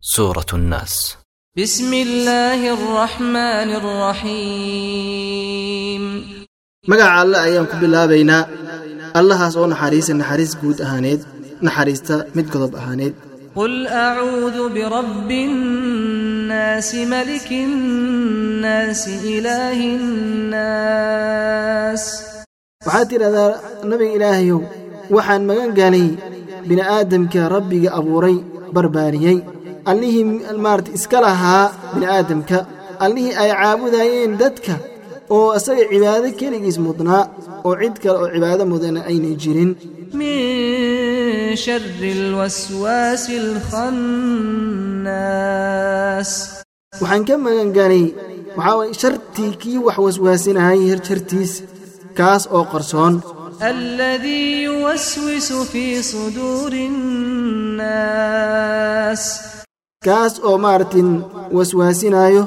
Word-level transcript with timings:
سورة 0.00 0.46
الناس 0.52 1.16
بسم 1.58 1.94
الله 1.94 2.60
الرحمن 2.74 3.70
الرحيم 5.14 6.04
magaca 6.90 7.16
alle 7.24 7.36
ayaan 7.46 7.64
ku 7.70 7.76
bilaabaynaa 7.82 8.42
allahaas 9.18 9.54
oo 9.60 9.66
naxariisa 9.72 10.12
naxariis 10.20 10.52
guud 10.60 10.78
ahaaneed 10.86 11.20
naxariista 11.66 12.14
mid 12.36 12.46
godob 12.52 12.72
ahaaneed 12.80 13.14
قل 13.56 13.86
أعوذ 13.86 14.68
برب 14.74 15.30
الناس 15.30 16.94
ملك 16.94 17.48
الناس 17.52 19.02
إله 19.08 19.78
الناس 20.74 22.02
waxaad 22.86 23.06
tidhahdaa 23.10 23.52
nabiga 23.90 24.12
ilaahayow 24.18 24.60
waxaan 25.16 25.42
magan 25.48 25.70
galay 25.80 26.06
bini'aadamka 26.68 27.40
rabbiga 27.54 27.88
abuuray 27.98 28.36
barbaariyey 28.76 29.38
allihii 29.91 30.25
maarata 30.65 30.91
iska 30.97 31.17
lahaa 31.25 31.65
bini'aadamka. 31.93 32.57
Allihii 33.05 33.35
ay 33.41 33.49
caabudayeen 33.59 34.33
dadka 34.41 34.73
oo 35.35 35.49
isaga 35.57 35.83
cibaado 35.91 36.29
keligiis 36.39 36.77
mudnaa 36.85 37.23
oo 37.67 37.73
cid 37.81 37.95
kale 38.03 38.17
oo 38.23 38.29
cibaado 38.33 38.63
mudana 38.71 38.99
aynay 39.09 39.35
jirin. 39.43 39.71
Min 40.19 41.55
shari 41.63 42.11
lwaswaasi 42.31 43.35
waxaan 47.01 47.21
ka 47.27 47.35
maganganay 47.45 48.05
waxaa 48.57 48.77
waye 48.79 48.93
shartii 49.01 49.51
kii 49.61 49.79
wax 49.85 49.97
waswaasinaayay 50.05 50.83
her 50.91 51.01
jartiis 51.07 51.53
kaas 52.17 52.43
oo 52.55 52.65
qarsoon. 52.73 53.15
Alladii 53.71 54.49
yuwaswisu 54.65 55.57
fii 55.71 55.95
suduuri 56.11 56.83
nnaas 57.69 59.23
kaas 60.05 60.33
oo 60.47 60.57
maartin 60.65 61.09
waswaasinaayo 61.55 62.43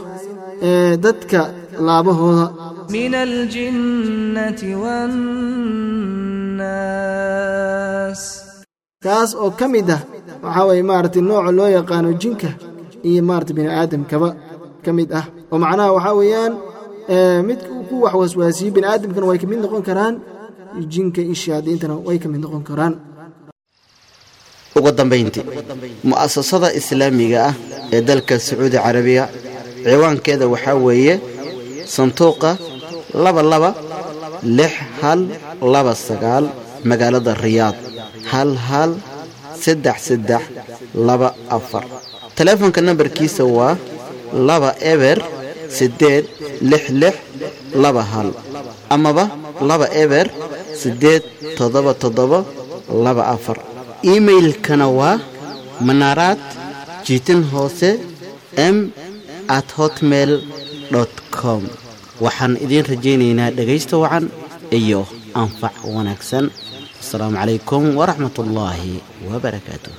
ee 0.69 0.97
dadka 1.05 1.41
laabahooda. 1.87 2.47
Kaas 9.05 9.31
oo 9.43 9.51
ka 9.59 9.67
mid 9.69 9.89
ah 9.97 10.01
waxaa 10.45 10.67
waye 10.69 10.83
maaragtay 10.91 11.23
nooca 11.29 11.51
loo 11.59 11.69
yaqaano 11.77 12.11
jinka 12.23 12.49
iyo 13.09 13.21
maarata 13.29 13.53
bini'aadamkaba 13.57 14.29
ka 14.85 14.91
mid 14.97 15.11
ah. 15.21 15.27
Oo 15.53 15.59
macnaha 15.63 15.93
waxaa 15.97 16.17
weeyaan 16.21 16.53
midka 17.49 17.69
ku 17.89 17.95
wax 18.05 18.15
waswaasiyo 18.21 18.71
bini 18.75 18.87
aadamkana 18.89 19.27
way 19.31 19.39
ka 19.43 19.47
mid 19.51 19.61
noqon 19.65 19.83
karaan 19.89 20.15
jinka 20.93 21.21
iyo 21.21 21.35
shayaadiintana 21.43 21.95
way 22.07 22.17
ka 22.23 22.29
mid 22.33 22.41
noqon 22.45 22.65
karaan 22.69 22.95
ugu 24.79 24.91
dambayntii 24.99 25.45
mu'asasada 26.11 26.69
islaamiga 26.81 27.39
ah 27.51 27.55
ee 27.95 28.01
dalka 28.09 28.35
sacuudi 28.47 28.79
carabiya 28.87 29.25
ciwaankeeda 29.85 30.45
waxaa 30.55 30.77
weeye 30.87 31.15
sanduuqa 31.95 32.51
laba 33.25 33.43
laba 33.53 33.71
lix 34.59 34.73
hal 35.01 35.21
laba 35.75 35.93
sagaal 36.09 36.45
magaalada 36.91 37.33
riyaad 37.45 37.77
hal 38.33 38.51
hal 38.69 38.91
saddex 39.65 39.97
saddex 40.09 40.43
laba 41.09 41.29
afar. 41.57 41.85
Teleefonka 42.39 42.81
nambarkiisa 42.87 43.43
waa 43.57 43.75
laba 44.49 44.71
eber 44.93 45.19
siddeed 45.79 46.25
lix 46.71 46.85
lix 47.03 47.17
laba 47.83 48.03
hal 48.13 48.29
amaba 48.95 49.25
laba 49.69 49.87
eber 50.03 50.27
siddeed 50.83 51.23
toddoba 51.59 51.93
toddoba 52.03 52.39
laba 53.05 53.23
afar 53.35 53.59
iimailkana 54.11 54.87
waa 54.99 55.17
manaaraad 55.89 56.41
jiitin 57.07 57.43
hoose 57.53 57.91
m 58.75 58.77
at 59.57 59.69
hotmail 59.79 60.33
com. 61.41 61.63
Waxaan 62.25 62.55
idiin 62.65 62.87
rajaynaynaa 62.93 63.51
dhegaysta 63.57 63.97
wacan 64.03 64.25
iyo 64.79 65.01
anfac 65.43 65.75
wanaagsan. 65.95 66.45
Asalaamu 67.03 67.37
calaykum 67.41 67.83
waraxmat 67.99 68.37
ullaahi 68.43 68.95
wabarakaatuh 69.31 69.95